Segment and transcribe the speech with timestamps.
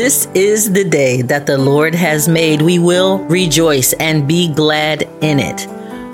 [0.00, 2.62] This is the day that the Lord has made.
[2.62, 5.66] We will rejoice and be glad in it.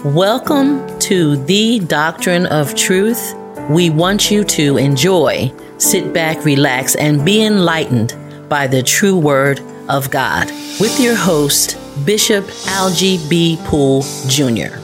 [0.05, 3.37] Welcome to the Doctrine of Truth.
[3.71, 8.17] We want you to enjoy, sit back, relax, and be enlightened
[8.49, 10.51] by the true word of God
[10.81, 13.57] with your host, Bishop Algie B.
[13.67, 14.81] Poole Jr.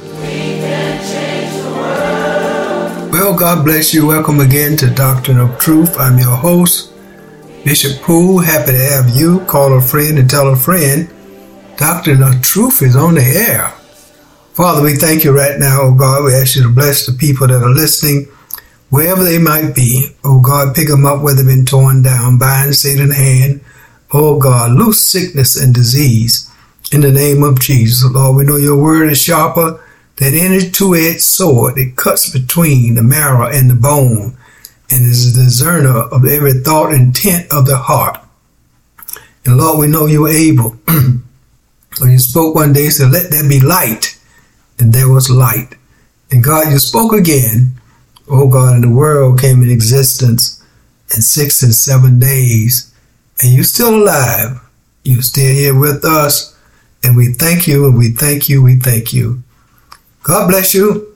[3.11, 4.07] Well, God bless you.
[4.07, 5.99] Welcome again to Doctrine of Truth.
[5.99, 6.92] I'm your host,
[7.65, 8.41] Bishop Poole.
[8.41, 9.39] Happy to have you.
[9.47, 11.09] Call a friend and tell a friend.
[11.77, 13.69] Doctrine of Truth is on the air.
[14.55, 16.25] Father, we thank you right now, oh God.
[16.25, 18.27] We ask you to bless the people that are listening,
[18.91, 20.09] wherever they might be.
[20.25, 23.65] Oh God, pick them up where they've been torn down, bind Satan hand.
[24.13, 26.51] Oh God, loose sickness and disease
[26.91, 28.05] in the name of Jesus.
[28.11, 29.83] Lord, we know your word is sharper
[30.17, 31.79] than any two-edged sword.
[31.79, 34.37] It cuts between the marrow and the bone
[34.93, 38.21] and is the discerner of every thought and intent of the heart.
[39.47, 40.77] And Lord, we know you're able.
[41.95, 44.21] so you spoke one day, you said, let there be light.
[44.79, 45.77] And there was light.
[46.31, 47.81] And God, you spoke again.
[48.29, 50.63] Oh God, and the world came in existence
[51.15, 52.95] in six and seven days.
[53.43, 54.61] And you're still alive.
[55.05, 56.55] You're still here with us.
[57.03, 59.43] And we thank you and we thank you, we thank you.
[60.23, 61.12] God bless you.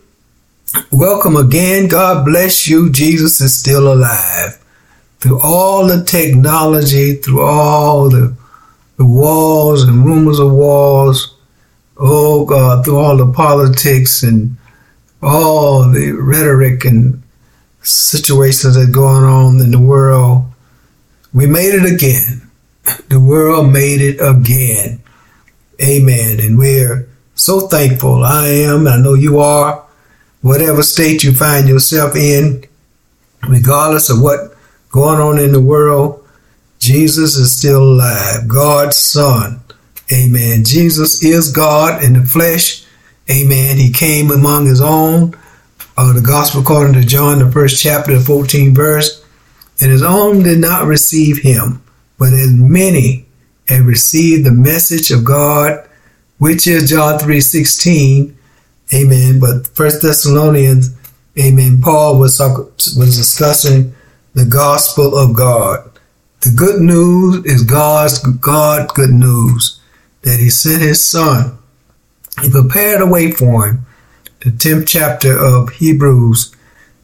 [0.91, 1.86] Welcome again.
[1.89, 2.91] God bless you.
[2.91, 4.62] Jesus is still alive.
[5.20, 8.36] Through all the technology, through all the,
[8.97, 11.34] the walls and rumors of walls,
[11.98, 14.56] oh God, through all the politics and
[15.22, 17.22] all the rhetoric and
[17.83, 20.44] situations that are going on in the world,
[21.33, 22.50] we made it again.
[23.09, 25.00] The world made it again.
[25.81, 26.41] Amen.
[26.41, 28.25] And we're so thankful.
[28.25, 28.87] I am.
[28.87, 29.86] I know you are.
[30.47, 32.63] Whatever state you find yourself in,
[33.49, 34.55] regardless of what
[34.91, 36.25] going on in the world,
[36.79, 38.47] Jesus is still alive.
[38.47, 39.61] God's Son.
[40.12, 40.62] Amen.
[40.62, 42.87] Jesus is God in the flesh.
[43.29, 43.77] Amen.
[43.77, 45.35] He came among his own.
[45.97, 49.27] Uh, the gospel according to John, the first chapter, 14 verse.
[49.81, 51.83] And his own did not receive him,
[52.21, 53.27] but as many
[53.69, 55.85] and received the message of God,
[56.39, 58.36] which is John 3.16.
[58.95, 59.41] Amen.
[59.41, 60.95] But First Thessalonians,
[61.39, 63.95] amen, Paul was, was discussing
[64.35, 65.91] the gospel of God.
[66.43, 69.81] The good news is God's God good news
[70.23, 71.59] that he sent his son.
[72.43, 73.87] He prepared a way for him.
[74.41, 76.55] The 10th chapter of Hebrews,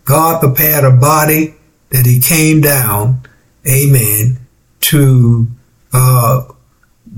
[0.05, 1.55] God prepared a body
[1.89, 3.23] that he came down,
[3.67, 4.39] amen,
[4.81, 5.47] to
[5.93, 6.43] uh,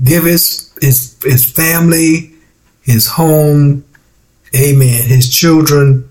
[0.03, 2.33] give his, his, his family,
[2.81, 3.83] his home,
[4.55, 6.09] amen, his children,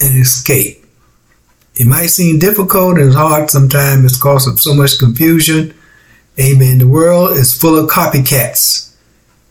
[0.00, 0.84] and escape.
[1.74, 5.74] It might seem difficult and hard sometimes It's because of so much confusion.
[6.38, 6.78] Amen.
[6.78, 8.94] The world is full of copycats.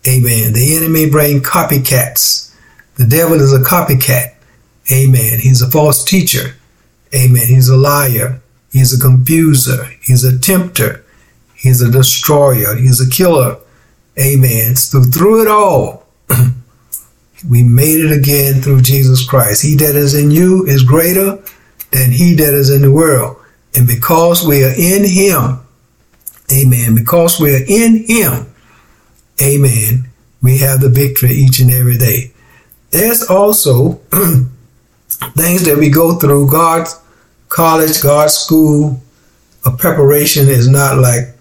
[0.08, 0.54] Amen.
[0.54, 2.54] The enemy bring copycats.
[2.96, 4.36] The devil is a copycat.
[4.92, 5.40] Amen.
[5.40, 6.56] He's a false teacher.
[7.16, 7.48] Amen.
[7.48, 8.42] He's a liar.
[8.72, 9.90] He's a confuser.
[10.02, 11.04] He's a tempter.
[11.56, 12.76] He's a destroyer.
[12.76, 13.58] He's a killer.
[14.20, 14.76] Amen.
[14.76, 16.08] So through it all,
[17.50, 19.64] we made it again through Jesus Christ.
[19.64, 21.42] He that is in you is greater
[21.92, 23.38] than he that is in the world.
[23.76, 25.60] And because we are in him,
[26.52, 28.54] amen, because we are in him,
[29.42, 30.10] amen,
[30.42, 32.32] we have the victory each and every day.
[32.92, 33.94] There's also
[35.36, 36.52] things that we go through.
[36.52, 37.00] God's
[37.50, 39.02] college, God's school,
[39.66, 41.36] a preparation is not like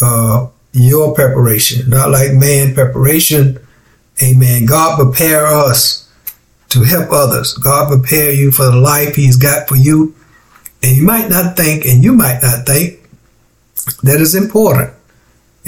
[0.00, 3.58] uh, your preparation, not like man preparation.
[4.22, 4.66] Amen.
[4.66, 6.10] God prepare us
[6.68, 7.54] to help others.
[7.54, 10.14] God prepare you for the life He's got for you.
[10.82, 13.08] And you might not think, and you might not think
[14.02, 14.92] that is important.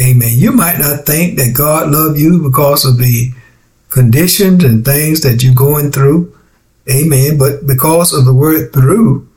[0.01, 0.33] Amen.
[0.35, 3.33] You might not think that God loved you because of the
[3.89, 6.37] conditions and things that you're going through.
[6.91, 7.39] Amen.
[7.39, 9.29] But because of the word through,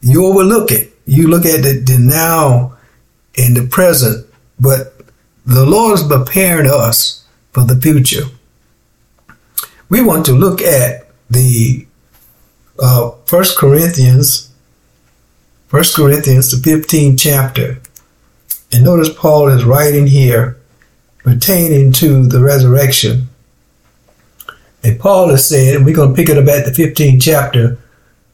[0.00, 0.92] you overlook it.
[1.06, 2.76] You look at the, the now
[3.38, 4.26] and the present,
[4.58, 4.94] but
[5.46, 7.23] the Lord is preparing us
[7.54, 8.24] for the future.
[9.88, 11.86] We want to look at the
[12.78, 14.52] uh, First Corinthians,
[15.68, 17.80] First Corinthians, the 15th chapter,
[18.72, 20.58] and notice Paul is writing here
[21.18, 23.28] pertaining to the resurrection.
[24.82, 27.78] And Paul is saying, and we're going to pick it up at the 15th chapter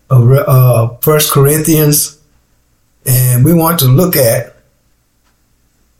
[0.09, 2.19] of uh, First Corinthians,
[3.07, 4.57] and we want to look at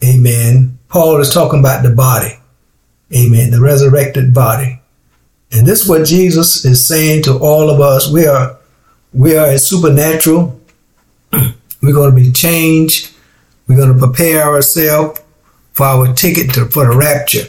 [0.03, 0.79] Amen.
[0.89, 2.40] Paul is talking about the body.
[3.15, 3.51] Amen.
[3.51, 4.81] The resurrected body.
[5.53, 8.11] And this is what Jesus is saying to all of us.
[8.11, 8.57] We are,
[9.13, 10.61] we are a supernatural.
[11.33, 13.13] We're going to be changed.
[13.67, 15.21] We're going to prepare ourselves
[15.73, 17.47] for our ticket to, for the rapture.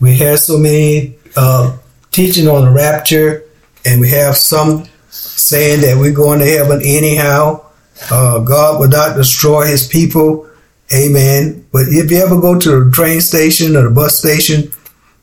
[0.00, 1.76] We have so many uh,
[2.10, 3.44] teaching on the rapture,
[3.84, 7.64] and we have some saying that we're going to heaven anyhow.
[8.10, 10.48] Uh, God will not destroy his people.
[10.94, 11.66] Amen.
[11.72, 14.72] But if you ever go to the train station or the bus station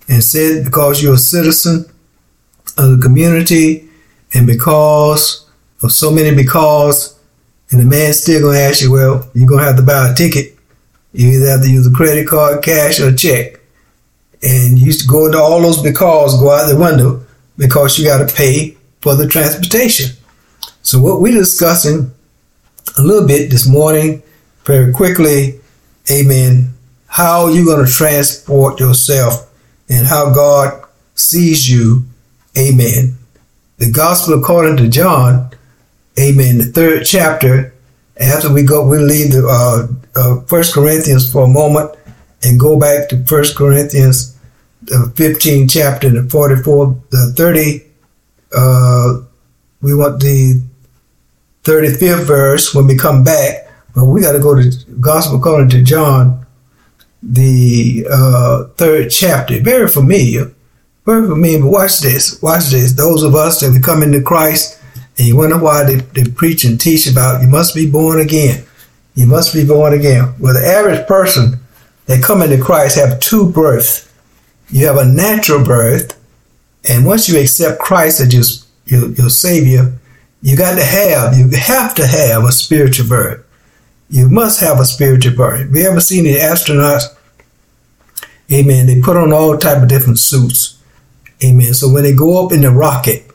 [0.10, 1.86] and said because you're a citizen
[2.78, 3.88] of the community
[4.34, 5.48] and because
[5.84, 7.18] of so many because,
[7.72, 10.58] and the man's still to ask you, well, you're to have to buy a ticket.
[11.14, 13.60] You either have to use a credit card, cash, or check.
[14.42, 17.24] And you used to go into all those because go out the window
[17.58, 20.16] because you got to pay for the transportation.
[20.82, 22.12] So what we're discussing
[22.98, 24.24] a little bit this morning,
[24.66, 25.60] very quickly,
[26.12, 26.74] amen,
[27.08, 29.49] how you're to transport yourself
[29.90, 30.84] and how God
[31.16, 32.06] sees you,
[32.58, 33.18] amen.
[33.78, 35.50] The gospel according to John,
[36.20, 37.74] amen, the third chapter,
[38.20, 39.88] after we go, we'll leave the uh,
[40.20, 41.96] uh, First Corinthians for a moment
[42.44, 44.38] and go back to First Corinthians,
[44.82, 47.82] the 15 chapter, the 44, the 30,
[48.56, 49.20] uh,
[49.82, 50.62] we want the
[51.64, 55.84] 35th verse when we come back, but we got to go to Gospel according to
[55.84, 56.46] John,
[57.22, 59.60] the uh, third chapter.
[59.62, 60.52] Very familiar,
[61.06, 61.60] very familiar.
[61.60, 62.94] But watch this, watch this.
[62.94, 64.82] Those of us that we come into Christ,
[65.18, 68.66] and you wonder why they, they preach and teach about you must be born again.
[69.16, 70.34] You must be born again.
[70.40, 71.60] Well, the average person
[72.06, 74.10] that come into Christ have two births.
[74.70, 76.18] You have a natural birth,
[76.88, 79.94] and once you accept Christ as your, your, your Savior,
[80.42, 83.46] you got to have, you have to have a spiritual birth.
[84.10, 85.60] You must have a spiritual birth.
[85.60, 87.16] Have you ever seen the astronauts?
[88.52, 88.88] Amen.
[88.88, 90.82] They put on all type of different suits.
[91.44, 91.74] Amen.
[91.74, 93.30] So when they go up in the rocket,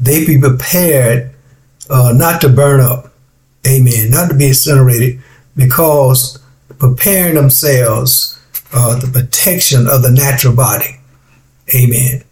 [0.00, 1.34] they be prepared
[1.90, 3.12] uh, not to burn up.
[3.66, 4.10] Amen.
[4.10, 5.20] Not to be incinerated
[5.56, 6.38] because
[6.78, 8.38] preparing themselves
[8.72, 11.00] uh, the protection of the natural body.
[11.74, 12.22] Amen.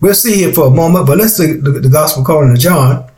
[0.00, 3.10] We'll see here for a moment, but let's the, the, the gospel according to John.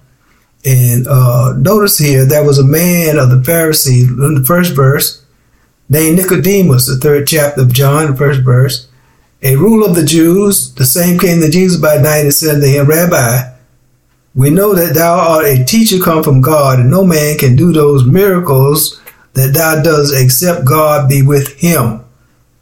[0.67, 5.25] And uh, notice here, there was a man of the Pharisees in the first verse
[5.89, 8.89] named Nicodemus, the third chapter of John, the first verse,
[9.43, 10.75] a ruler of the Jews.
[10.75, 13.53] The same came to Jesus by night and said to him, Rabbi,
[14.35, 17.73] we know that thou art a teacher come from God, and no man can do
[17.73, 19.01] those miracles
[19.35, 22.05] that thou doest except God be with him.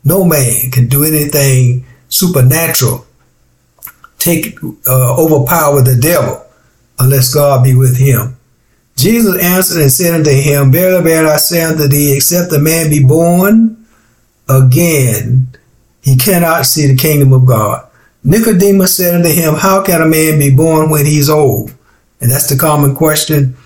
[0.05, 3.07] No man can do anything supernatural,
[4.19, 6.44] take uh, overpower the devil,
[6.99, 8.37] unless God be with him.
[8.97, 12.91] Jesus answered and said unto him, Verily, verily, I say unto thee, except a man
[12.91, 13.85] be born
[14.49, 15.49] again,
[16.03, 17.87] he cannot see the kingdom of God.
[18.23, 21.75] Nicodemus said unto him, How can a man be born when he's old?
[22.21, 23.57] And that's the common question.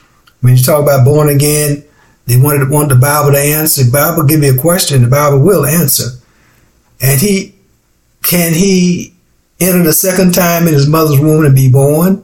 [0.40, 1.84] When you talk about born again,
[2.26, 3.84] they wanted want the Bible to answer.
[3.84, 6.10] The Bible give you a question, the Bible will answer.
[7.00, 7.54] And he
[8.22, 9.14] can he
[9.60, 12.22] enter the second time in his mother's womb and be born?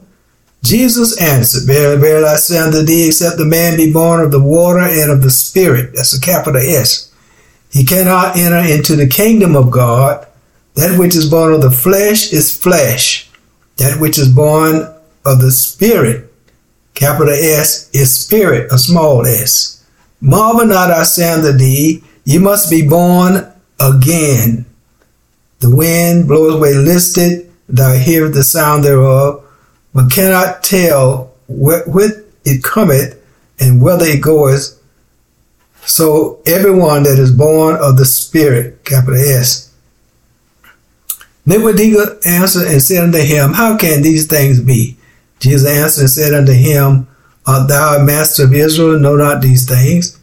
[0.65, 4.41] Jesus answered, Verily, verily, I say unto thee, except the man be born of the
[4.41, 7.13] water and of the Spirit, that's a capital S,
[7.71, 10.27] he cannot enter into the kingdom of God.
[10.75, 13.29] That which is born of the flesh is flesh.
[13.77, 14.77] That which is born
[15.27, 16.33] of the Spirit,
[16.95, 19.85] capital S, is spirit, a small s.
[20.21, 24.65] Marvel not, I say unto thee, you must be born again.
[25.59, 29.44] The wind blows where listed, thou hearest the sound thereof,
[29.95, 33.21] but cannot tell whither it cometh
[33.61, 34.81] and whither it goeth.
[35.87, 39.73] So everyone that is born of the Spirit, capital S.
[41.47, 44.97] Nicodemus answered and said unto him, How can these things be?
[45.41, 47.07] Jesus answered and said unto him,
[47.47, 50.19] Art thou a master of Israel, know not these things?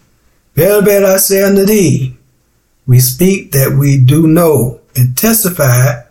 [0.56, 2.18] Verily, verily, I say unto thee,
[2.88, 6.02] we speak that we do know and testify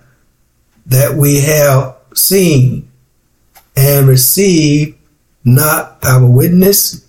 [0.86, 2.89] that we have seen
[3.76, 4.96] and receive
[5.44, 7.06] not our witness?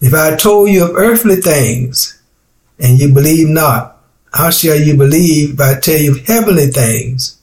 [0.00, 2.20] If I told you of earthly things
[2.78, 3.96] and you believe not,
[4.32, 7.38] how shall you believe if I tell you of heavenly things?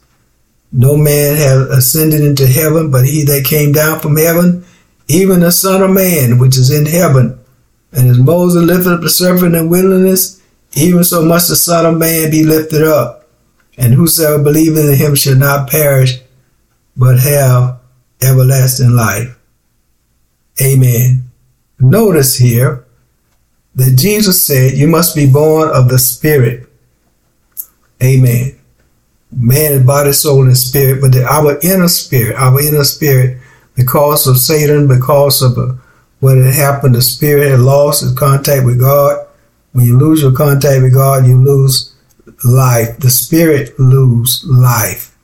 [0.72, 4.66] No man hath ascended into heaven but he that came down from heaven,
[5.08, 7.40] even the Son of Man which is in heaven.
[7.92, 10.42] And as Moses lifted up the serpent in wilderness,
[10.74, 13.28] even so must the Son of Man be lifted up.
[13.78, 16.20] And whosoever believeth in him shall not perish,
[16.96, 17.80] but have
[18.22, 19.38] everlasting life.
[20.62, 21.30] Amen.
[21.80, 22.86] Notice here
[23.76, 26.68] that Jesus said, You must be born of the Spirit.
[28.02, 28.58] Amen.
[29.32, 33.38] Man is body, soul, and spirit, but our inner spirit, our inner spirit,
[33.76, 35.74] because of Satan, because of uh,
[36.20, 39.28] what had happened, the spirit had lost its contact with God.
[39.74, 41.94] When you lose your contact with God, you lose
[42.46, 42.98] life.
[43.00, 45.18] The spirit lose life.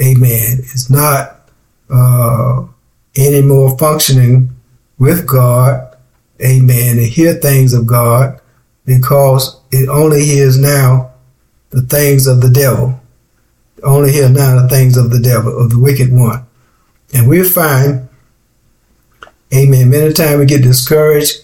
[0.00, 0.58] Amen.
[0.60, 1.35] It's not
[1.90, 2.64] uh,
[3.16, 4.50] any more functioning
[4.98, 5.96] with God.
[6.42, 6.98] Amen.
[6.98, 8.40] And hear things of God
[8.84, 11.12] because it only hears now
[11.70, 13.00] the things of the devil.
[13.82, 16.46] Only hear now the things of the devil, of the wicked one.
[17.14, 18.08] And we find,
[19.54, 21.42] amen, many times we get discouraged,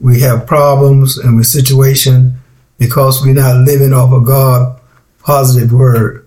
[0.00, 2.38] we have problems and with situation
[2.78, 4.80] because we're not living off of God
[5.26, 6.26] positive word.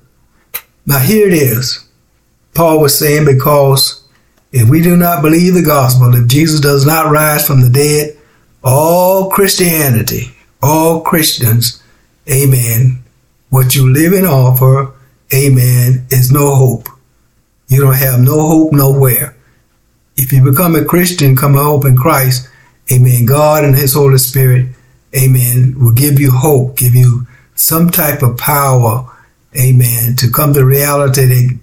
[0.86, 1.88] Now here it is.
[2.54, 4.04] Paul was saying because
[4.52, 8.18] if we do not believe the gospel, if Jesus does not rise from the dead,
[8.64, 11.82] all Christianity, all Christians,
[12.30, 13.04] amen,
[13.50, 14.92] what you live and offer,
[15.34, 16.90] amen, is no hope.
[17.68, 19.36] You don't have no hope nowhere.
[20.18, 22.50] If you become a Christian, come a hope in Christ,
[22.92, 24.68] amen, God and His Holy Spirit,
[25.16, 29.10] amen, will give you hope, give you some type of power,
[29.56, 31.60] amen, to come to reality that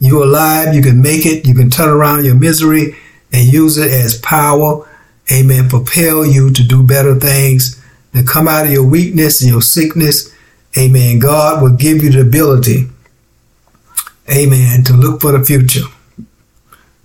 [0.00, 2.96] you're alive, you can make it, you can turn around your misery
[3.32, 4.88] and use it as power,
[5.30, 7.80] amen, propel you to do better things,
[8.14, 10.34] to come out of your weakness and your sickness,
[10.76, 11.18] amen.
[11.18, 12.88] God will give you the ability,
[14.28, 15.84] amen, to look for the future.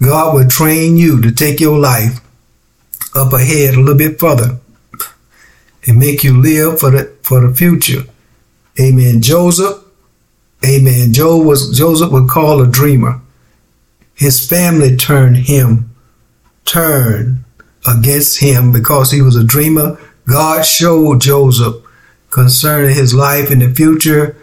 [0.01, 2.19] God will train you to take your life
[3.13, 4.57] up ahead a little bit further
[5.87, 8.03] and make you live for the for the future.
[8.79, 9.21] Amen.
[9.21, 9.84] Joseph,
[10.65, 11.13] amen.
[11.13, 13.21] Joe was Joseph was called a dreamer.
[14.13, 15.93] His family turned him,
[16.63, 17.43] turned
[17.87, 19.99] against him because he was a dreamer.
[20.27, 21.75] God showed Joseph
[22.29, 24.35] concerning his life in the future.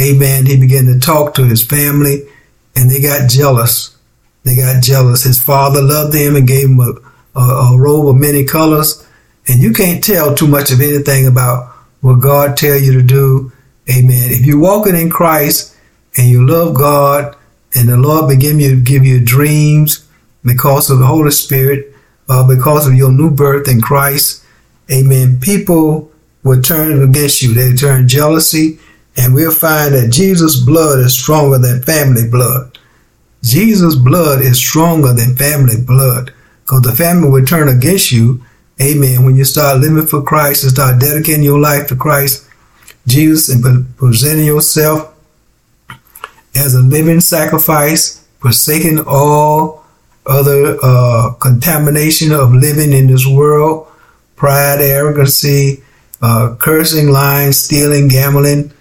[0.00, 0.46] Amen.
[0.46, 2.26] He began to talk to his family
[2.74, 3.96] and they got jealous.
[4.44, 5.24] They got jealous.
[5.24, 6.94] His father loved him and gave him a,
[7.38, 9.06] a, a robe of many colors
[9.48, 13.52] and you can't tell too much of anything about what God tell you to do.
[13.90, 14.30] Amen.
[14.30, 15.76] If you're walking in Christ
[16.16, 17.36] and you love God
[17.74, 20.06] and the Lord begin to give you dreams
[20.44, 21.94] because of the Holy Spirit,
[22.28, 24.44] uh, because of your new birth in Christ,
[24.90, 26.10] amen, people
[26.42, 27.54] will turn against you.
[27.54, 28.78] They turn jealousy
[29.16, 32.78] and we'll find that Jesus' blood is stronger than family blood.
[33.42, 38.44] Jesus' blood is stronger than family blood because the family will turn against you
[38.80, 39.24] Amen.
[39.24, 42.45] When you start living for Christ and start dedicating your life to Christ,
[43.06, 45.14] Jesus, and presenting yourself
[46.54, 49.84] as a living sacrifice, forsaking all
[50.26, 53.86] other uh, contamination of living in this world,
[54.34, 55.82] pride, arrogancy,
[56.20, 58.72] uh, cursing, lying, stealing, gambling,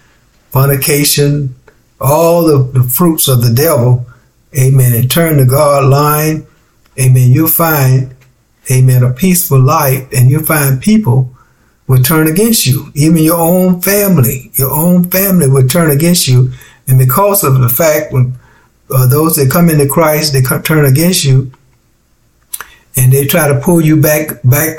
[0.49, 1.53] fornication,
[1.99, 4.05] all the, the fruits of the devil.
[4.57, 4.93] Amen.
[4.93, 6.47] And turn to God line.
[6.99, 7.31] Amen.
[7.31, 8.15] You'll find
[8.71, 11.34] amen, a peaceful life, and you'll find people
[11.87, 12.91] will turn against you.
[12.95, 16.51] Even your own family, your own family will turn against you.
[16.87, 18.35] And because of the fact when
[18.89, 21.51] uh, those that come into Christ, they turn against you,
[22.95, 24.77] and they try to pull you back, back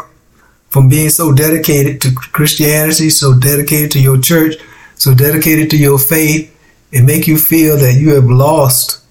[0.68, 4.54] from being so dedicated to Christianity, so dedicated to your church,
[4.94, 6.52] so dedicated to your faith,
[6.92, 9.04] and make you feel that you have lost,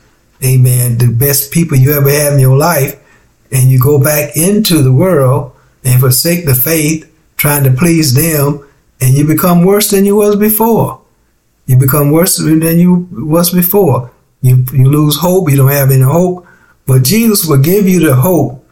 [0.44, 3.00] amen, the best people you ever had in your life
[3.52, 7.12] and you go back into the world and forsake the faith,
[7.46, 8.68] trying to please them,
[9.00, 11.00] and you become worse than you was before.
[11.68, 14.10] You become worse than you was before.
[14.42, 15.52] You, you lose hope.
[15.52, 16.48] You don't have any hope.
[16.88, 18.66] But Jesus will give you the hope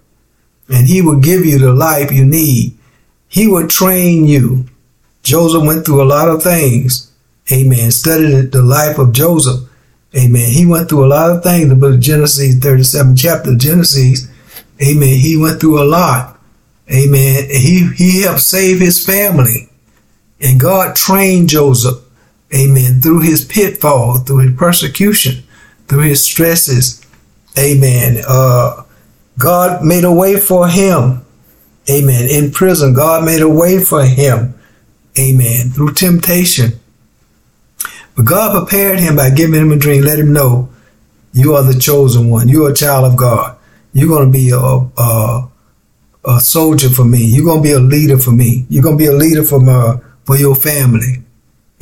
[0.69, 2.75] and he will give you the life you need.
[3.27, 4.65] He will train you.
[5.21, 7.11] Joseph went through a lot of things.
[7.51, 7.91] Amen.
[7.91, 9.69] Studied the life of Joseph.
[10.15, 10.51] Amen.
[10.51, 11.69] He went through a lot of things.
[11.69, 14.27] The book of Genesis, 37 chapter of Genesis,
[14.81, 15.19] Amen.
[15.19, 16.32] He went through a lot.
[16.93, 17.45] Amen.
[17.49, 19.69] He, he helped save his family.
[20.39, 21.99] And God trained Joseph.
[22.55, 23.01] Amen.
[23.01, 25.43] Through his pitfall, through his persecution,
[25.87, 27.03] through his stresses.
[27.57, 28.23] Amen.
[28.27, 28.83] Uh,
[29.39, 31.25] God made a way for him.
[31.89, 32.29] Amen.
[32.29, 34.53] In prison, God made a way for him.
[35.17, 35.69] Amen.
[35.69, 36.73] Through temptation.
[38.15, 40.69] But God prepared him by giving him a dream, let him know
[41.33, 42.47] you are the chosen one.
[42.47, 43.57] You are a child of God.
[43.91, 45.49] You're going to be a, a,
[46.25, 47.25] a soldier for me.
[47.25, 48.65] You're to be a leader for me.
[48.69, 51.23] You're to be a leader for my, for your family.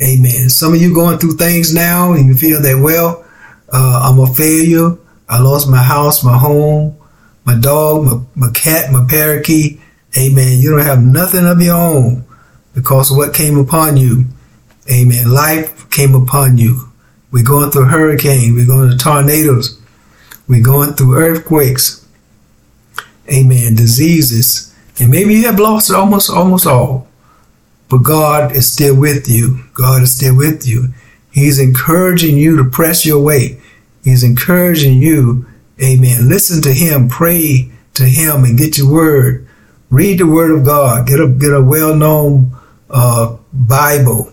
[0.02, 0.48] Amen.
[0.48, 3.24] Some of you going through things now and you feel that, well,
[3.72, 4.96] uh, I'm a failure.
[5.28, 6.96] I lost my house, my home,
[7.44, 9.80] my dog, my, my cat, my parakeet.
[10.18, 10.58] Amen.
[10.58, 12.24] You don't have nothing of your own
[12.74, 14.26] because of what came upon you.
[14.90, 15.30] Amen.
[15.30, 16.88] Life came upon you.
[17.30, 18.54] We're going through hurricanes.
[18.54, 19.80] We're going through tornadoes.
[20.48, 22.01] We're going through earthquakes
[23.32, 27.06] amen, diseases, and maybe you have lost almost almost all.
[27.92, 29.64] but God is still with you.
[29.74, 30.88] God is still with you.
[31.30, 33.60] He's encouraging you to press your way.
[34.02, 35.44] He's encouraging you,
[35.82, 36.26] amen.
[36.26, 39.46] Listen to him, pray to him and get your word.
[39.90, 41.06] Read the word of God.
[41.06, 42.56] Get a get a well-known
[42.88, 44.32] uh, Bible.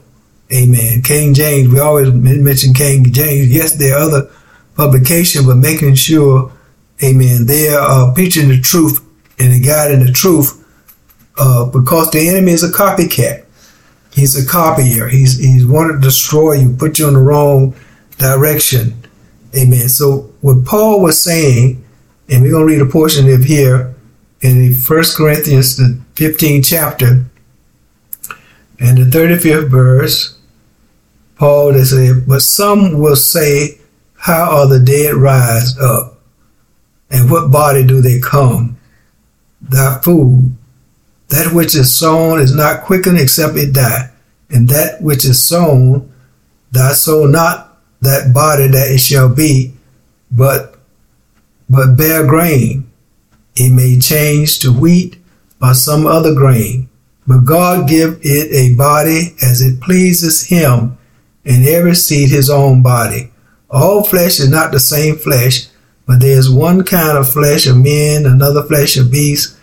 [0.54, 1.02] Amen.
[1.02, 3.52] King James, we always mention King James.
[3.52, 4.32] Yes, there are other
[4.76, 6.50] publications, but making sure,
[7.04, 9.06] amen, they are uh, preaching the truth
[9.40, 10.66] and the guiding the truth
[11.38, 13.46] uh, because the enemy is a copycat.
[14.12, 15.08] He's a copier.
[15.08, 17.76] He's he's wanted to destroy you, put you in the wrong
[18.18, 19.08] direction.
[19.56, 19.88] Amen.
[19.88, 21.84] So what Paul was saying,
[22.28, 23.96] and we're gonna read a portion of here
[24.42, 27.26] in First Corinthians, the 15th chapter,
[28.80, 30.36] and the 35th verse.
[31.36, 33.80] Paul say, but some will say,
[34.16, 36.19] How are the dead rise up?
[37.10, 38.78] And what body do they come?
[39.62, 40.56] Thy food.
[41.30, 44.10] That which is sown is not quickened except it die.
[44.50, 46.12] And that which is sown,
[46.72, 49.74] thy soul not that body that it shall be,
[50.32, 50.76] but
[51.70, 52.90] but bear grain.
[53.56, 55.18] It may change to wheat
[55.62, 56.90] or some other grain.
[57.28, 60.98] But God give it a body as it pleases him
[61.46, 63.32] and every seed his own body.
[63.70, 65.68] All flesh is not the same flesh,
[66.10, 69.56] but there is one kind of flesh of men, another flesh of beasts,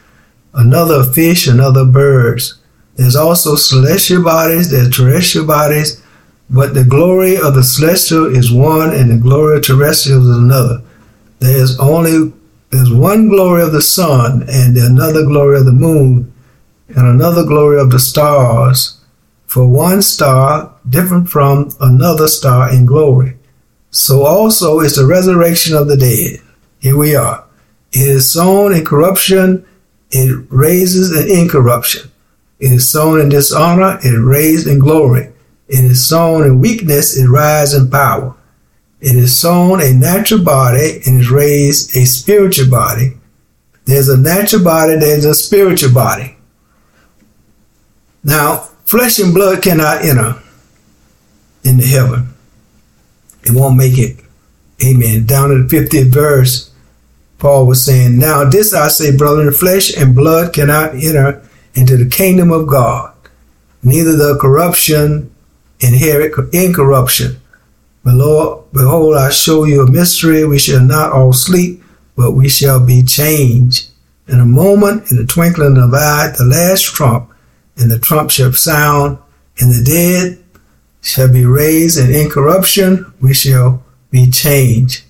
[0.55, 2.57] another of fish, another birds.
[2.95, 6.01] There's also celestial bodies, there's terrestrial bodies,
[6.49, 10.83] but the glory of the celestial is one and the glory of terrestrial is another.
[11.41, 12.33] There's only
[12.71, 16.33] there's one glory of the sun and another glory of the moon
[16.87, 19.01] and another glory of the stars
[19.49, 23.36] for one star different from another star in glory.
[23.91, 26.41] So also is the resurrection of the dead.
[26.81, 27.45] Here we are.
[27.93, 29.67] It is sown in corruption,
[30.11, 32.11] it raises in incorruption.
[32.59, 35.33] It is sown in dishonor, it raised in glory.
[35.69, 38.35] It is sown in weakness, it rises in power.
[39.01, 43.15] It is sown a natural body and is raised a spiritual body.
[43.85, 46.37] There's a natural body, there's a spiritual body.
[48.25, 50.41] Now, Flesh and blood cannot enter
[51.65, 52.36] into heaven.
[53.47, 54.17] It won't make it.
[54.85, 55.25] Amen.
[55.25, 56.71] Down in the 50th verse,
[57.39, 62.09] Paul was saying, Now this I say, brother, flesh and blood cannot enter into the
[62.09, 63.15] kingdom of God,
[63.83, 65.33] neither the corruption
[65.81, 67.37] inherit incorruption.
[68.03, 70.45] But Lord, behold, I show you a mystery.
[70.45, 71.83] We shall not all sleep,
[72.17, 73.91] but we shall be changed.
[74.29, 77.31] In a moment, in the twinkling of an eye, the last trump,
[77.77, 79.19] and the trump shall sound,
[79.61, 80.43] and the dead
[81.07, 85.05] shall be raised, in corruption we shall be changed.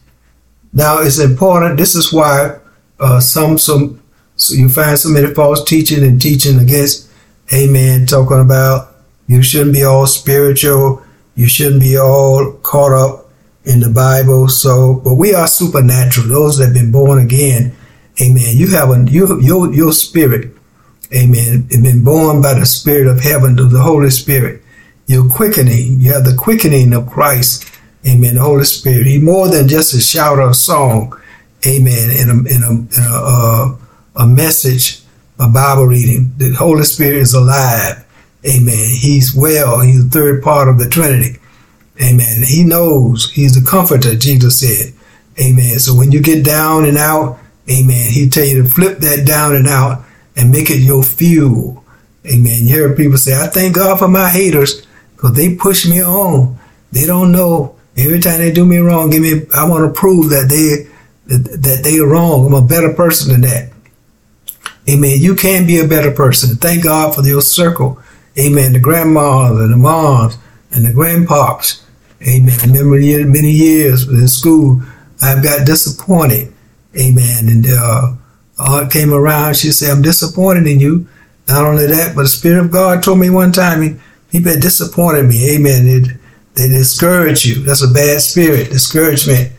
[0.72, 1.78] Now it's important.
[1.78, 2.58] This is why
[3.00, 4.02] uh, some some
[4.36, 7.08] so you find so many false teaching and teaching against,
[7.52, 8.94] Amen, talking about
[9.26, 11.02] you shouldn't be all spiritual,
[11.34, 13.30] you shouldn't be all caught up
[13.64, 14.48] in the Bible.
[14.48, 16.28] So, but we are supernatural.
[16.28, 17.74] Those that have been born again,
[18.20, 18.56] Amen.
[18.56, 20.56] You have a you your your spirit
[21.14, 21.68] Amen.
[21.70, 24.62] Been born by the Spirit of heaven through the Holy Spirit.
[25.06, 26.00] You're quickening.
[26.00, 27.70] You have the quickening of Christ.
[28.06, 28.34] Amen.
[28.34, 29.06] The Holy Spirit.
[29.06, 31.18] He more than just a shout or a song.
[31.66, 32.10] Amen.
[32.10, 33.76] In a, in a, in a, uh,
[34.16, 35.00] a message,
[35.38, 36.32] a Bible reading.
[36.36, 38.04] The Holy Spirit is alive.
[38.44, 38.90] Amen.
[38.90, 39.80] He's well.
[39.80, 41.38] He's the third part of the Trinity.
[42.02, 42.42] Amen.
[42.46, 43.32] He knows.
[43.32, 44.92] He's the comforter, Jesus said.
[45.40, 45.78] Amen.
[45.78, 47.38] So when you get down and out,
[47.70, 50.04] amen, he tell you to flip that down and out
[50.36, 51.84] and make it your fuel.
[52.26, 52.62] Amen.
[52.62, 54.85] You hear people say, I thank God for my haters
[55.16, 56.58] because they push me on.
[56.92, 57.74] They don't know.
[57.96, 60.90] Every time they do me wrong, give me, I want to prove that they,
[61.34, 62.46] that, that they are wrong.
[62.46, 63.72] I'm a better person than that.
[64.88, 65.16] Amen.
[65.18, 66.56] You can be a better person.
[66.56, 67.98] Thank God for your circle.
[68.38, 68.74] Amen.
[68.74, 70.36] The grandmas and the moms
[70.70, 71.82] and the grandpops.
[72.22, 72.58] Amen.
[72.60, 74.82] I remember many years in school,
[75.22, 76.52] I've got disappointed.
[76.98, 77.48] Amen.
[77.48, 78.12] And, uh,
[78.58, 79.56] aunt came around.
[79.56, 81.06] She said, I'm disappointed in you.
[81.48, 84.00] Not only that, but the Spirit of God told me one time,
[84.38, 85.56] he, been disappointed me.
[85.56, 85.86] Amen.
[85.86, 86.16] It,
[86.54, 87.56] they discourage you.
[87.62, 89.52] That's a bad spirit, discouragement.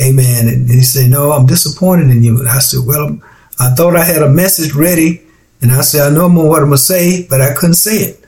[0.00, 0.48] Amen.
[0.48, 2.38] And he said, No, I'm disappointed in you.
[2.38, 3.20] And I said, Well,
[3.58, 5.22] I thought I had a message ready.
[5.60, 8.24] And I said, I know what I'm going to say, but I couldn't say it.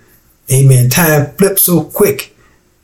[0.52, 0.90] Amen.
[0.90, 2.36] Time flipped so quick.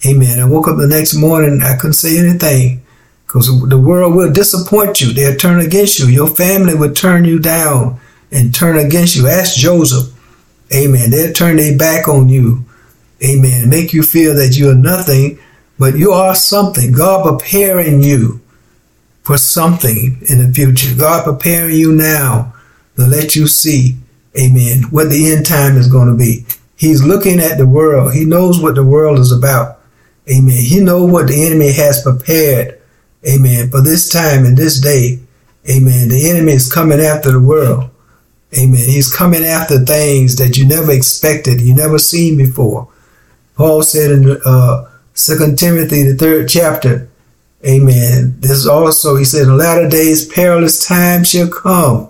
[0.07, 0.38] Amen.
[0.38, 2.83] I woke up the next morning, I couldn't say anything.
[3.26, 5.12] Because the world will disappoint you.
[5.12, 6.07] They'll turn against you.
[6.07, 7.98] Your family will turn you down
[8.31, 9.26] and turn against you.
[9.26, 10.14] Ask Joseph.
[10.72, 11.11] Amen.
[11.11, 12.64] They'll turn their back on you.
[13.24, 13.68] Amen.
[13.68, 15.38] Make you feel that you are nothing,
[15.79, 16.92] but you are something.
[16.92, 18.40] God preparing you
[19.22, 20.94] for something in the future.
[20.96, 22.55] God preparing you now
[22.96, 23.96] to let you see,
[24.38, 26.46] amen, what the end time is going to be.
[26.76, 28.12] He's looking at the world.
[28.12, 29.81] He knows what the world is about.
[30.31, 30.59] Amen.
[30.62, 32.81] He knows what the enemy has prepared.
[33.29, 33.70] Amen.
[33.70, 35.18] For this time and this day.
[35.70, 36.09] Amen.
[36.09, 37.90] The enemy is coming after the world.
[38.57, 38.85] Amen.
[38.88, 42.88] He's coming after things that you never expected, you never seen before.
[43.57, 47.09] Paul said in uh, 2 Timothy, the third chapter,
[47.66, 48.37] Amen.
[48.38, 52.09] This is also, he said, in latter days, perilous times shall come.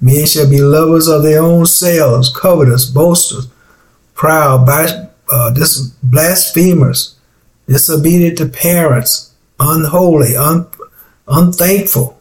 [0.00, 3.48] Men shall be lovers of their own selves, covetous, boasters,
[4.14, 4.68] proud,
[5.30, 7.16] uh, dis- blasphemers,
[7.68, 10.66] disobedient to parents, unholy, un-
[11.28, 12.18] unthankful.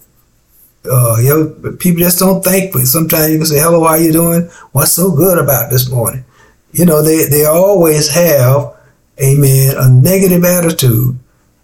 [0.90, 2.84] Uh, you know, people just don't thank me.
[2.84, 4.44] Sometimes you can say, hello, how are you doing?
[4.72, 6.26] What's so good about this morning?
[6.72, 8.76] You know, they, they always have,
[9.20, 11.18] amen, a negative attitude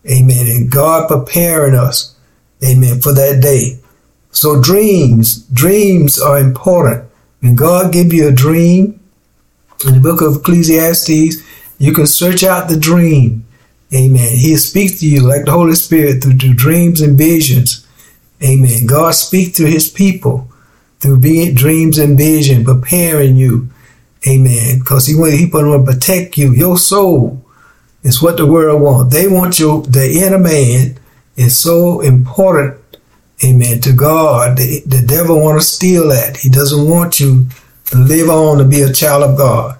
[0.10, 0.48] Amen.
[0.48, 2.16] And God preparing us,
[2.63, 3.80] amen, for that day.
[4.32, 7.10] So dreams, dreams are important.
[7.39, 9.00] When God give you a dream,
[9.86, 11.44] in the book of Ecclesiastes,
[11.78, 13.46] you can search out the dream.
[13.94, 14.38] Amen.
[14.38, 17.86] He speaks to you like the Holy Spirit through, through dreams and visions.
[18.42, 18.86] Amen.
[18.86, 20.50] God speaks to his people
[21.00, 21.20] through
[21.54, 23.70] dreams and vision, preparing you.
[24.28, 24.80] Amen.
[24.80, 27.44] Because he want, he want to protect you, your soul.
[28.04, 29.14] is what the world wants.
[29.14, 31.00] They want you, the inner man
[31.36, 32.80] is so important,
[33.44, 34.58] amen, to God.
[34.58, 36.38] The, the devil want to steal that.
[36.38, 37.48] He doesn't want you
[37.86, 39.80] to live on to be a child of God.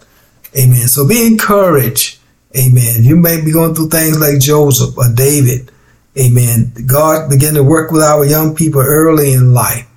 [0.58, 0.88] Amen.
[0.88, 2.20] So be encouraged.
[2.56, 3.04] Amen.
[3.04, 5.72] You may be going through things like Joseph or David.
[6.20, 6.72] Amen.
[6.86, 9.88] God began to work with our young people early in life.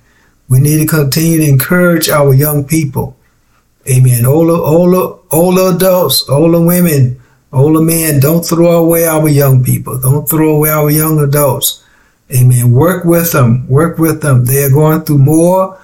[0.49, 3.15] We need to continue to encourage our young people.
[3.89, 4.25] Amen.
[4.25, 7.19] Older, older, older adults, older women,
[7.51, 9.99] Older men, don't throw away our young people.
[9.99, 11.83] Don't throw away our young adults.
[12.35, 12.73] Amen.
[12.73, 13.67] Work with them.
[13.69, 14.45] Work with them.
[14.45, 15.79] They are going through more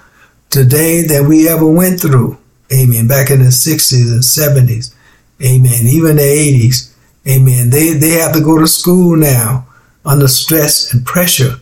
[0.49, 2.37] today than we ever went through.
[2.71, 3.07] Amen.
[3.07, 4.93] Back in the 60s and 70s.
[5.41, 5.85] Amen.
[5.85, 6.93] Even the 80s.
[7.25, 7.69] Amen.
[7.69, 9.65] They, they have to go to school now
[10.05, 11.55] under stress and pressure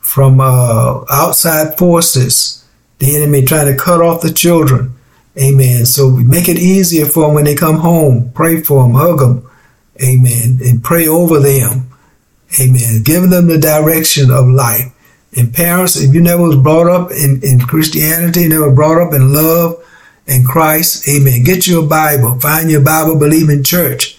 [0.00, 2.64] from uh, outside forces.
[2.98, 4.94] The enemy trying to cut off the children.
[5.40, 5.84] Amen.
[5.86, 8.30] So make it easier for them when they come home.
[8.34, 9.50] Pray for them, hug them.
[10.02, 10.58] Amen.
[10.62, 11.90] And pray over them.
[12.60, 13.02] Amen.
[13.02, 14.92] Giving them the direction of life.
[15.36, 19.32] And parents, if you never was brought up in, in Christianity, never brought up in
[19.32, 19.84] love
[20.26, 21.42] and Christ, amen.
[21.42, 22.38] Get your Bible.
[22.40, 24.18] Find your Bible believing church.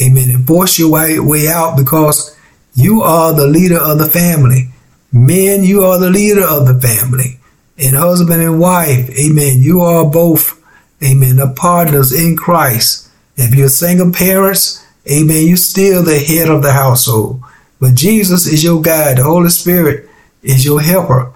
[0.00, 0.28] Amen.
[0.28, 2.36] And force your way, way out because
[2.74, 4.68] you are the leader of the family.
[5.12, 7.38] Men, you are the leader of the family
[7.78, 10.62] and husband and wife, amen, you are both,
[11.02, 13.10] amen, the partners in Christ.
[13.36, 17.42] If you're single parents, amen, you're still the head of the household.
[17.80, 19.18] But Jesus is your guide.
[19.18, 20.08] The Holy Spirit
[20.42, 21.32] is your helper.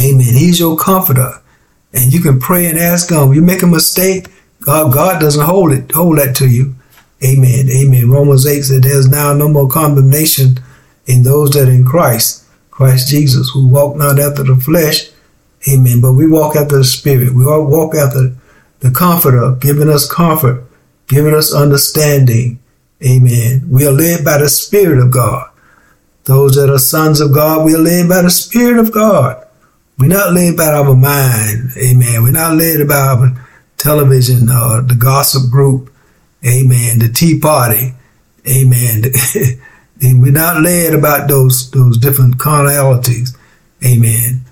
[0.00, 0.34] Amen.
[0.34, 1.40] He's your comforter.
[1.92, 3.32] And you can pray and ask him.
[3.32, 4.26] You make a mistake,
[4.60, 6.74] God, God doesn't hold it, hold that to you.
[7.24, 7.68] Amen.
[7.68, 8.10] Amen.
[8.10, 10.58] Romans 8 said there's now no more condemnation
[11.06, 15.10] in those that are in Christ, Christ Jesus, who walk not after the flesh,
[15.68, 16.00] Amen.
[16.00, 17.34] But we walk after the Spirit.
[17.34, 18.34] We all walk after
[18.80, 20.64] the Comforter, giving us comfort,
[21.06, 22.58] giving us understanding.
[23.06, 23.66] Amen.
[23.68, 25.50] We are led by the Spirit of God.
[26.24, 29.46] Those that are sons of God, we are led by the Spirit of God.
[29.98, 31.72] We're not led by our mind.
[31.76, 32.22] Amen.
[32.22, 33.46] We're not led by our
[33.76, 35.92] television or the gossip group.
[36.46, 37.00] Amen.
[37.00, 37.94] The tea party.
[38.48, 39.04] Amen.
[40.20, 43.36] we're not led about those, those different carnalities.
[43.84, 44.42] Amen.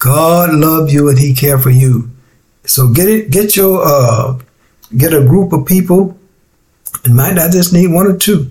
[0.00, 2.10] God love you and He care for you.
[2.64, 4.38] So get it, get your, uh,
[4.96, 6.18] get a group of people,
[7.04, 8.50] and might not just need one or two.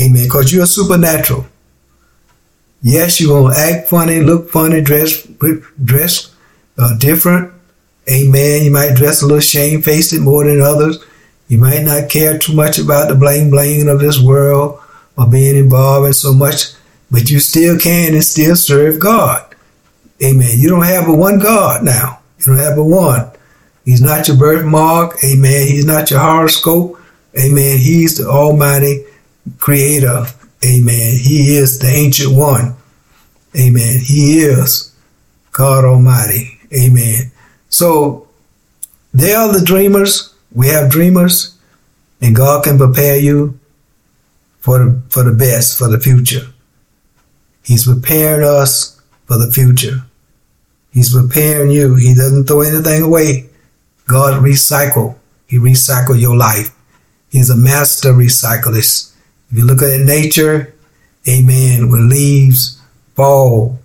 [0.00, 0.24] Amen.
[0.24, 1.46] Because you're supernatural.
[2.82, 5.26] Yes, you're gonna act funny, look funny, dress
[5.82, 6.34] dress
[6.76, 7.52] uh, different.
[8.10, 8.64] Amen.
[8.64, 11.02] You might dress a little shamefaced more than others.
[11.48, 14.80] You might not care too much about the bling bling of this world
[15.16, 16.72] or being involved in so much,
[17.10, 19.47] but you still can and still serve God.
[20.22, 20.50] Amen.
[20.56, 22.20] You don't have a one God now.
[22.38, 23.30] You don't have a one.
[23.84, 25.22] He's not your birthmark.
[25.24, 25.66] Amen.
[25.66, 27.00] He's not your horoscope.
[27.38, 27.78] Amen.
[27.78, 29.04] He's the Almighty
[29.58, 30.26] Creator.
[30.64, 31.16] Amen.
[31.16, 32.74] He is the Ancient One.
[33.58, 34.00] Amen.
[34.00, 34.94] He is
[35.52, 36.58] God Almighty.
[36.72, 37.30] Amen.
[37.68, 38.28] So
[39.14, 40.34] they are the dreamers.
[40.52, 41.56] We have dreamers,
[42.20, 43.58] and God can prepare you
[44.60, 46.46] for the, for the best, for the future.
[47.62, 50.04] He's preparing us for the future.
[50.92, 51.94] He's preparing you.
[51.94, 53.48] He doesn't throw anything away.
[54.06, 55.16] God recycle.
[55.46, 56.74] He recycle your life.
[57.30, 59.12] He's a master recyclist.
[59.50, 60.74] If you look at nature,
[61.28, 62.80] amen, when leaves
[63.14, 63.78] fall,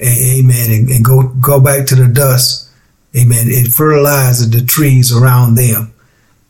[0.00, 2.70] amen, and, and go, go back to the dust,
[3.16, 5.92] amen, it fertilizes the trees around them.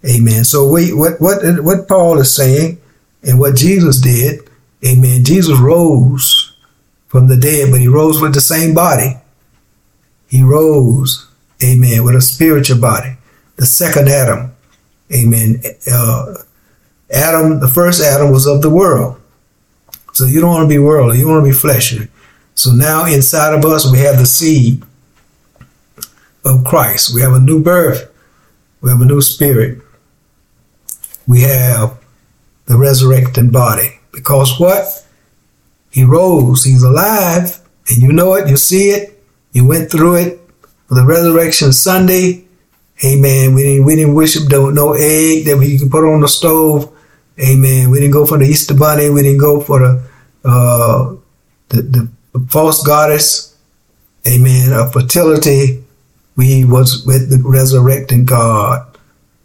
[0.05, 0.45] Amen.
[0.45, 2.81] So we, what, what, what Paul is saying
[3.23, 4.49] and what Jesus did,
[4.87, 6.57] amen, Jesus rose
[7.09, 9.17] from the dead, but he rose with the same body.
[10.29, 11.27] He rose,
[11.65, 13.17] amen, with a spiritual body.
[13.57, 14.55] The second Adam,
[15.13, 15.63] amen.
[15.91, 16.35] Uh,
[17.11, 19.21] Adam, the first Adam was of the world.
[20.13, 22.09] So you don't want to be worldly, you want to be fleshly.
[22.55, 24.83] So now inside of us, we have the seed
[26.45, 27.15] of Christ.
[27.15, 28.13] We have a new birth.
[28.81, 29.81] We have a new spirit.
[31.27, 31.99] We have
[32.67, 34.01] the resurrected body.
[34.13, 35.07] Because what?
[35.91, 36.65] He rose.
[36.65, 37.61] He's alive.
[37.89, 38.49] And you know it.
[38.49, 39.18] You see it.
[39.53, 40.41] You went through it
[40.87, 42.45] for the resurrection Sunday.
[43.05, 43.55] Amen.
[43.55, 46.93] We didn't, we didn't worship no, no egg that we can put on the stove.
[47.41, 47.91] Amen.
[47.91, 49.11] We didn't go for the Easter bunny.
[49.11, 50.03] We didn't go for the,
[50.45, 51.15] uh,
[51.69, 53.57] the, the false goddess.
[54.27, 54.73] Amen.
[54.73, 55.85] Of fertility.
[56.37, 58.97] We was with the resurrecting God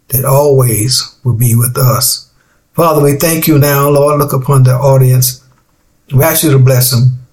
[0.08, 2.30] that always will be with us.
[2.74, 4.18] Father, we thank you now, Lord.
[4.18, 5.44] Look upon the audience.
[6.12, 7.26] We ask you to bless them.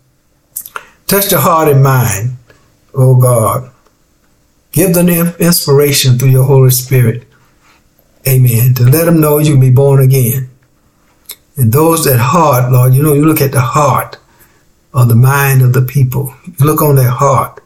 [1.08, 2.38] Touch their heart and mind,
[2.94, 3.72] oh God.
[4.72, 7.28] Give them inspiration through your Holy Spirit.
[8.28, 8.74] Amen.
[8.76, 10.50] To let them know you can be born again.
[11.58, 14.18] And those that heart, Lord, you know, you look at the heart
[14.94, 16.34] of the mind of the people.
[16.46, 17.62] You look on their heart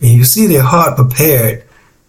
[0.00, 1.64] and you see their heart prepared,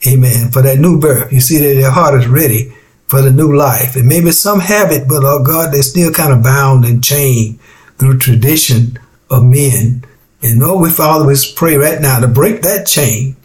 [0.07, 1.31] amen, for that new birth.
[1.31, 2.73] You see that their heart is ready
[3.07, 3.95] for the new life.
[3.95, 7.59] And maybe some have it, but oh God, they're still kind of bound and chained
[7.97, 8.97] through tradition
[9.29, 10.03] of men.
[10.43, 13.35] And Lord, we Father, we pray right now to break that chain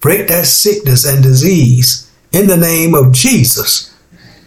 [0.00, 3.94] break that sickness and disease in the name of Jesus.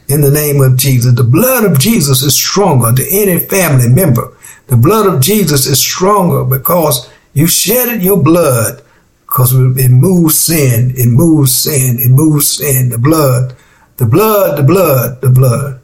[0.07, 1.15] In the name of Jesus.
[1.15, 4.33] The blood of Jesus is stronger to any family member.
[4.67, 8.81] The blood of Jesus is stronger because you shedded your blood
[9.25, 10.91] because it moves sin.
[10.95, 11.97] It moves sin.
[11.99, 12.89] It moves sin.
[12.89, 13.55] The blood,
[13.97, 15.79] the blood, the blood, the blood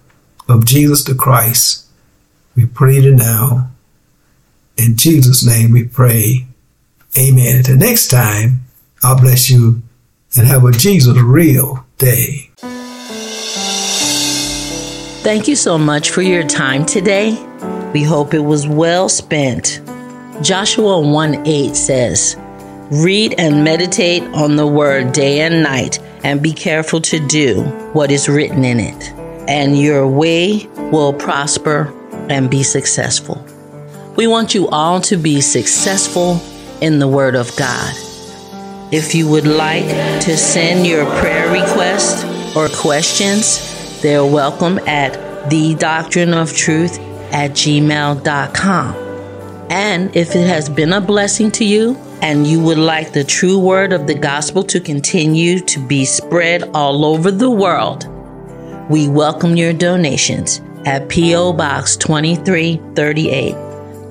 [0.50, 1.86] of Jesus the Christ.
[2.56, 3.70] We pray it now.
[4.78, 6.46] In Jesus' name we pray.
[7.18, 7.58] Amen.
[7.58, 8.62] Until next time,
[9.02, 9.82] God bless you
[10.36, 12.52] and have a Jesus real day.
[15.24, 17.32] Thank you so much for your time today.
[17.94, 19.82] We hope it was well spent.
[20.42, 22.38] Joshua 1 8 says,
[22.92, 27.64] Read and meditate on the word day and night, and be careful to do
[27.94, 29.12] what is written in it,
[29.50, 31.94] and your way will prosper
[32.30, 33.44] and be successful.
[34.18, 36.42] We want you all to be successful
[36.82, 37.94] in the Word of God.
[38.92, 39.86] If you would like
[40.24, 42.24] to send your prayer requests
[42.56, 46.98] or questions, they're welcome at the doctrine of truth
[47.32, 48.96] at gmail.com.
[49.70, 53.60] And if it has been a blessing to you and you would like the true
[53.60, 58.08] word of the gospel to continue to be spread all over the world,
[58.90, 61.54] we welcome your donations at P.O.
[61.54, 63.67] Box 2338,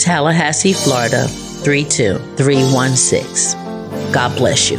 [0.06, 4.12] Tallahassee, Florida 32316.
[4.12, 4.78] God bless you.